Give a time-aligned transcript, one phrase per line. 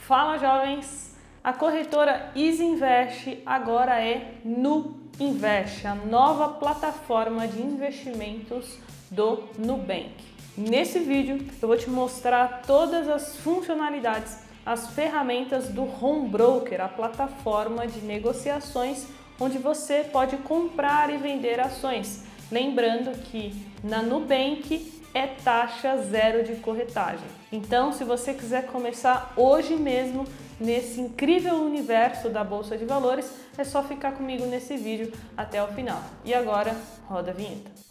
[0.00, 1.14] Fala jovens!
[1.44, 8.78] A corretora Easy Invest agora é no Invest, a nova plataforma de investimentos
[9.10, 10.12] do Nubank.
[10.56, 16.88] Nesse vídeo eu vou te mostrar todas as funcionalidades, as ferramentas do Home Broker, a
[16.88, 19.06] plataforma de negociações
[19.38, 22.24] onde você pode comprar e vender ações.
[22.50, 23.54] Lembrando que
[23.84, 27.26] na Nubank é taxa zero de corretagem.
[27.52, 30.24] Então, se você quiser começar hoje mesmo
[30.60, 35.68] nesse incrível universo da Bolsa de Valores, é só ficar comigo nesse vídeo até o
[35.68, 36.02] final.
[36.24, 36.76] E agora,
[37.08, 37.89] roda a vinheta.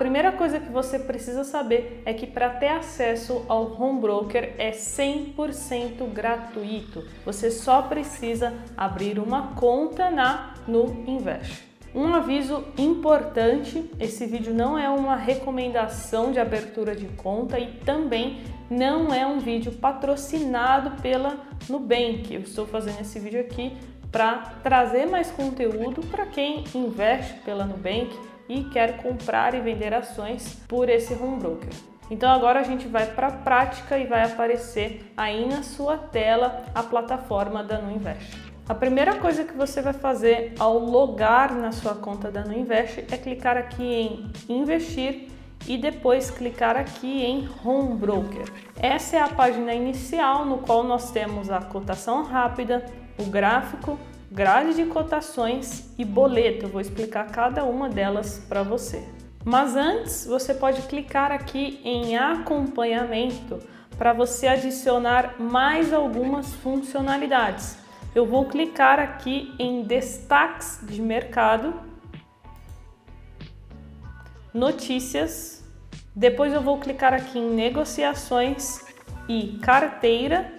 [0.00, 4.70] Primeira coisa que você precisa saber é que para ter acesso ao Home Broker é
[4.70, 7.04] 100% gratuito.
[7.22, 11.68] Você só precisa abrir uma conta na No Invest.
[11.94, 18.40] Um aviso importante: esse vídeo não é uma recomendação de abertura de conta e também
[18.70, 22.32] não é um vídeo patrocinado pela Nubank.
[22.32, 23.76] Eu estou fazendo esse vídeo aqui
[24.10, 30.60] para trazer mais conteúdo para quem investe pela Nubank e quer comprar e vender ações
[30.66, 31.70] por esse home broker.
[32.10, 36.64] Então agora a gente vai para a prática e vai aparecer aí na sua tela
[36.74, 38.36] a plataforma da Nuinvest.
[38.68, 43.16] A primeira coisa que você vai fazer ao logar na sua conta da Nuinvest é
[43.16, 45.28] clicar aqui em investir
[45.68, 48.50] e depois clicar aqui em Home Broker.
[48.82, 52.84] Essa é a página inicial no qual nós temos a cotação rápida,
[53.16, 53.96] o gráfico
[54.30, 56.66] grade de cotações e boleto.
[56.66, 59.04] Eu vou explicar cada uma delas para você.
[59.44, 63.58] Mas antes, você pode clicar aqui em acompanhamento
[63.98, 67.78] para você adicionar mais algumas funcionalidades.
[68.14, 71.74] Eu vou clicar aqui em destaques de mercado,
[74.52, 75.64] notícias,
[76.14, 78.84] depois eu vou clicar aqui em negociações
[79.28, 80.52] e carteira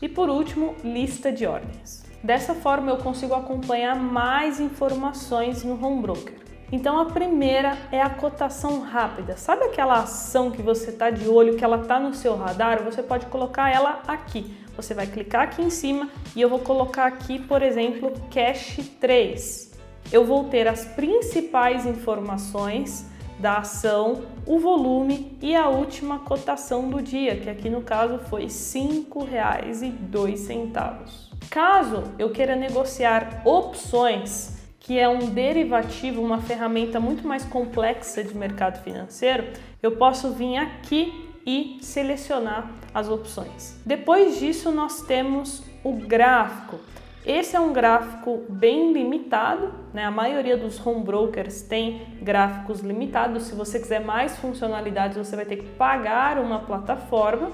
[0.00, 2.05] e por último, lista de ordens.
[2.22, 6.46] Dessa forma eu consigo acompanhar mais informações no home broker.
[6.72, 9.36] Então a primeira é a cotação rápida.
[9.36, 12.82] Sabe aquela ação que você está de olho, que ela está no seu radar?
[12.82, 14.52] Você pode colocar ela aqui.
[14.76, 19.78] Você vai clicar aqui em cima e eu vou colocar aqui, por exemplo, Cash 3.
[20.12, 23.06] Eu vou ter as principais informações
[23.38, 28.42] da ação, o volume e a última cotação do dia, que aqui no caso foi
[28.42, 31.25] R$ 5,02.
[31.50, 38.36] Caso eu queira negociar opções, que é um derivativo, uma ferramenta muito mais complexa de
[38.36, 39.48] mercado financeiro,
[39.82, 43.80] eu posso vir aqui e selecionar as opções.
[43.84, 46.78] Depois disso, nós temos o gráfico.
[47.24, 50.04] Esse é um gráfico bem limitado, né?
[50.04, 53.44] A maioria dos home brokers tem gráficos limitados.
[53.44, 57.50] Se você quiser mais funcionalidades, você vai ter que pagar uma plataforma.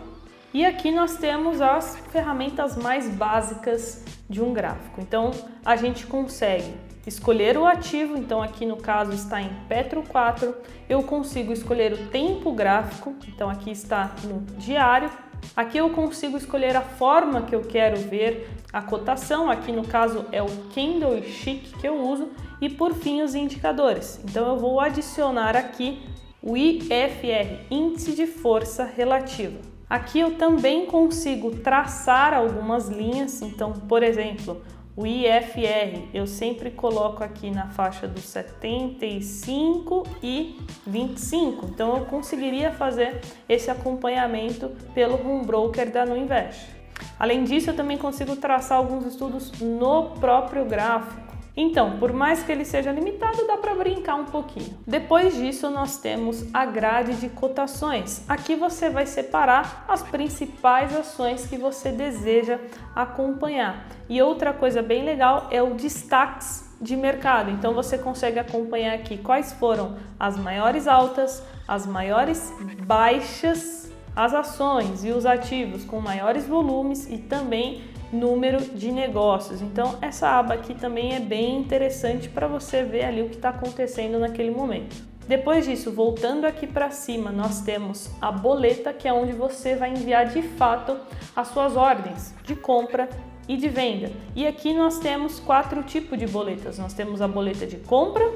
[0.54, 5.00] E aqui nós temos as ferramentas mais básicas de um gráfico.
[5.00, 5.30] Então
[5.64, 6.74] a gente consegue
[7.06, 10.54] escolher o ativo, então aqui no caso está em Petro 4,
[10.88, 15.10] eu consigo escolher o tempo gráfico, então aqui está no diário.
[15.56, 20.26] Aqui eu consigo escolher a forma que eu quero ver a cotação, aqui no caso
[20.30, 22.28] é o candlestick que eu uso,
[22.60, 24.20] e por fim os indicadores.
[24.22, 26.00] Então eu vou adicionar aqui
[26.42, 29.71] o IFR, Índice de Força Relativa.
[29.92, 34.62] Aqui eu também consigo traçar algumas linhas, então, por exemplo,
[34.96, 42.72] o IFR eu sempre coloco aqui na faixa dos 75 e 25, então eu conseguiria
[42.72, 46.70] fazer esse acompanhamento pelo home broker da Nuinvest.
[47.18, 51.31] Além disso, eu também consigo traçar alguns estudos no próprio gráfico.
[51.56, 54.78] Então, por mais que ele seja limitado, dá para brincar um pouquinho.
[54.86, 58.24] Depois disso, nós temos a grade de cotações.
[58.28, 62.58] Aqui você vai separar as principais ações que você deseja
[62.96, 63.86] acompanhar.
[64.08, 67.50] E outra coisa bem legal é o destaques de mercado.
[67.50, 72.52] Então você consegue acompanhar aqui quais foram as maiores altas, as maiores
[72.84, 77.82] baixas, as ações e os ativos com maiores volumes e também
[78.12, 79.62] número de negócios.
[79.62, 83.48] Então, essa aba aqui também é bem interessante para você ver ali o que está
[83.48, 84.94] acontecendo naquele momento.
[85.26, 89.90] Depois disso, voltando aqui para cima, nós temos a boleta, que é onde você vai
[89.90, 90.96] enviar de fato
[91.34, 93.08] as suas ordens de compra
[93.48, 94.10] e de venda.
[94.34, 96.78] E aqui nós temos quatro tipos de boletas.
[96.78, 98.30] Nós temos a boleta de compra,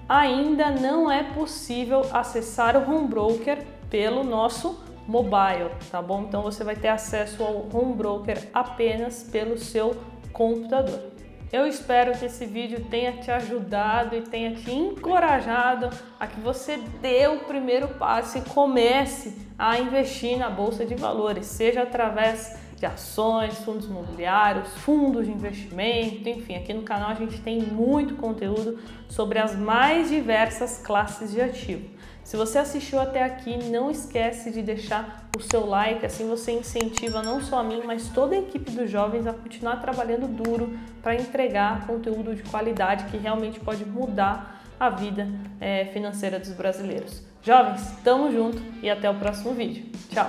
[0.08, 6.22] ainda não é possível acessar o Home Broker pelo nosso mobile, tá bom?
[6.22, 9.96] Então você vai ter acesso ao Home Broker apenas pelo seu
[10.32, 11.15] computador.
[11.52, 16.76] Eu espero que esse vídeo tenha te ajudado e tenha te encorajado a que você
[17.00, 22.84] dê o primeiro passo e comece a investir na bolsa de valores, seja através de
[22.84, 28.78] ações, fundos imobiliários, fundos de investimento, enfim, aqui no canal a gente tem muito conteúdo
[29.08, 31.95] sobre as mais diversas classes de ativo.
[32.26, 37.22] Se você assistiu até aqui, não esquece de deixar o seu like, assim você incentiva
[37.22, 41.14] não só a mim, mas toda a equipe dos jovens a continuar trabalhando duro para
[41.14, 45.28] entregar conteúdo de qualidade que realmente pode mudar a vida
[45.60, 47.22] é, financeira dos brasileiros.
[47.44, 49.86] Jovens, tamo junto e até o próximo vídeo.
[50.10, 50.26] Tchau!